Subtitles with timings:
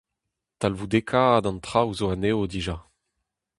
[0.59, 2.77] Talvoudekaat an traoù zo anezho dija.